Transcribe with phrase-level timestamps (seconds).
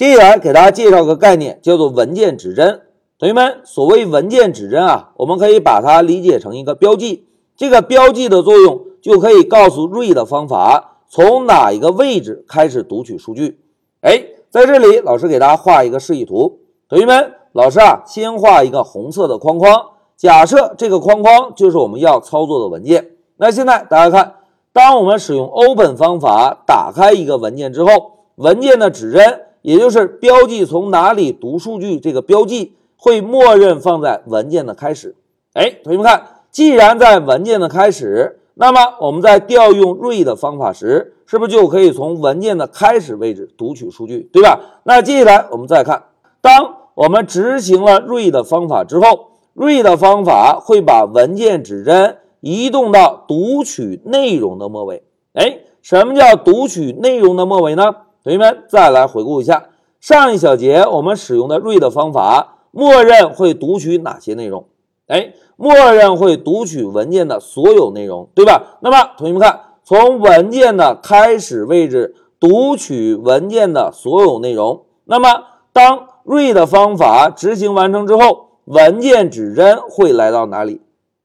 [0.00, 2.80] 接下来给大家介绍个概念，叫做文件指针。
[3.18, 7.28] 同学们，所谓文件指针啊，我们可以把它理解成一个标记。
[7.54, 13.60] 这个标记的作用就可以告诉 read 方法从哪一个位置开始读取数据。
[14.00, 16.60] 哎，在这里，老师给大家画一个示意图。
[16.88, 19.84] 同学们，老师啊，先画一个红色的框框，
[20.16, 23.10] 假设这个框框就是我们要操作的文件。
[23.36, 24.36] 那现在大家看，
[24.72, 32.74] 当我们使用 open 方法打开一个文件之后，文件的指针，也就是标记从哪里读数据这个标记。
[33.02, 35.16] 会默认放在文件的开始。
[35.54, 44.60] 哎，同学们看，既然在文件的开始，那么我们在调用 read 方法时，是不是就可以从文件的开始位置读取数据，对吧？
[44.84, 46.02] 那接下来我们再看，
[46.42, 55.02] 当我们执行了 read 方法之后，read 方法会把文件指针移动到读取内容的末尾。
[55.32, 57.96] 哎，什么叫读取内容的末尾呢？
[58.22, 59.66] 同学们再来回顾一下
[60.00, 62.56] 上一小节我们使用的 read 方法。
[62.72, 64.64] 默认会读取哪些内容？
[65.08, 68.78] 哎，默认会读取文件的所有内容，对吧？
[68.80, 74.84] 那么同学们看，从文件的开始位置读取文件的所有内容。
[75.04, 80.80] 那么当 read 方法执行完成之后，文件指针会来到哪里？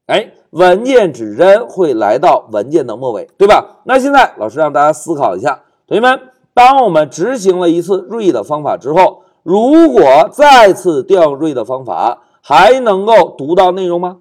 [0.06, 3.82] 哎，文件指针会来到文件的末尾，对吧？
[3.84, 6.20] 那现在老师让大家思考一下，同学们，
[6.56, 9.22] 当我们执行了一次 read 方法之后。
[9.48, 14.16] 如果再次调用 read 方法，还能够读到内容吗？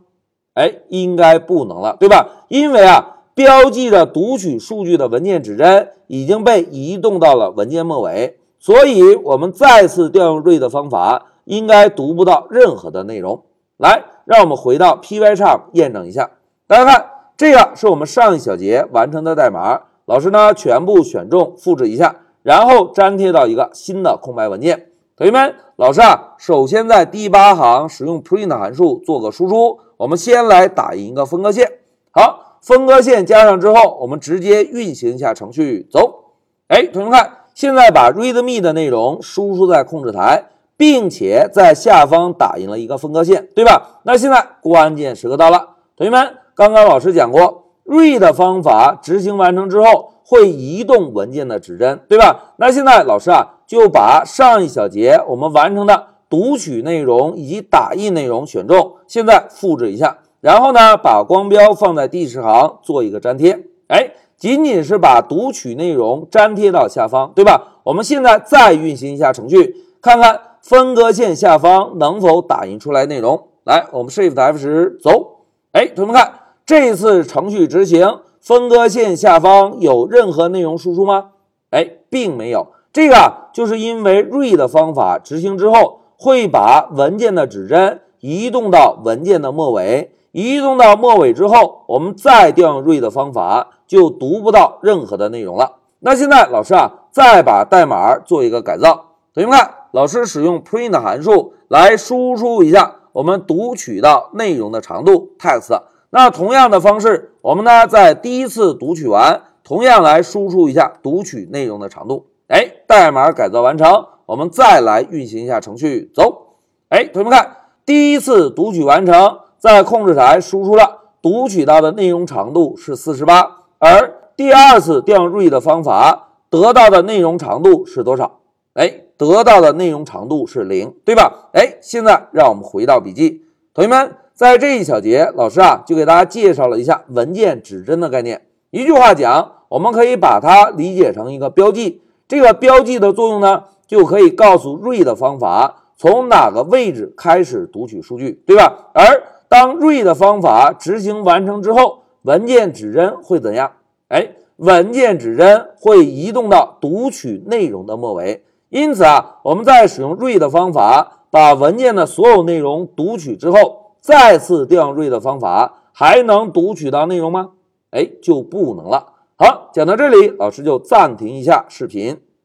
[0.54, 2.46] 哎，应该不能了，对吧？
[2.48, 13.46] 因为啊，标记着读取数据的文件指针已经被移动到了文件末尾，所以我们再次调用 read 方法，应该读不到任何的内容。
[13.78, 16.30] 来，让我们回到 Pycharm 验证一下。
[16.68, 24.90] 大家看，这个是我们上一小节完成的代码，老师呢全部选中，复制一下，然后粘贴到一个新的空白文件。
[25.18, 29.80] 同学们，老师啊，首先在第八行使用 print 函数做个输出。
[29.98, 31.68] 我们先来打印一个分割线。
[32.12, 36.36] 好，分割线加上之后，我们直接运行一下程序，走。
[36.68, 40.44] 哎，同学们看，现在把 readme 的内容输出在控制台，
[40.78, 44.02] 并且在下方打印了一个分割线，对吧？
[44.04, 52.54] 那现在关键时刻到了，同学们，刚刚老师讲过，read 方法执行完成之后会移动文件的指针，对吧？
[52.58, 53.52] 那现在老师啊。
[53.68, 63.64] 就把上一小节我们完成的读取内容以及打印内容选中，现在复制一下，然后呢，把光标放在第十行做一个粘贴。
[63.88, 67.80] 哎，仅仅是把读取内容粘贴到下方，对吧？
[67.84, 73.48] 我们现在再运行一下程序，看看分割线下方能否打印出来内容。
[73.64, 75.38] 来，我们 Shift F 十走。
[75.72, 76.32] 哎，同学们看，
[76.66, 81.28] 这次程序执行，分割线下方有任何内容输出吗？
[81.70, 82.70] 哎，并没有。
[82.92, 95.74] 这个就是因为 read 方法执行之后，会把文件的指针移动到文件的末尾，移动到末尾之后，我们再调用 read 方法，就读不到任何的内容了。
[96.00, 99.18] 那现在老师啊，再把代码做一个改造。
[99.36, 105.80] 同学们看，老师使用 print 函数来输出一下我们读取到内容的长度 text。
[106.10, 112.28] 那同样的方式，我们呢在第一次读取完，同样来输出一下读取内容的长度。
[112.48, 116.58] 哎，代码改造完成，我们再来运行一下程序，走。
[116.90, 128.40] 哎，同学们看，第一次读取完成，在控制台输出了读取到的内容长度是四十八，而第二次调用 read 方法得到的内容长度是多少？
[128.74, 131.50] 哎，得到的内容长度是零，对吧？
[131.54, 138.42] 哎，现在让我们回到笔记，同学们，在这一小节，老师啊就给大家介绍了一下文件指针的概念。
[138.70, 142.02] 一句话讲，我们可以把它理解成一个标记。
[142.28, 148.90] 这个标记的作用呢，就可以告诉 read 方法从哪个位置开始读取数据，对吧？
[148.94, 153.72] 而当 read 方法执行完成之后，文件指针会怎样？
[154.10, 158.44] 哎，文件指针会移动到读取内容的末尾。
[158.68, 167.54] 因此啊，我们在使用 read 方法把文件的所有内容读取之后，再次调用 read 方法，还能读取到内容吗？
[167.90, 169.14] 哎，就不能了。
[169.36, 172.22] 好，讲到这里，老师就暂停一下视频。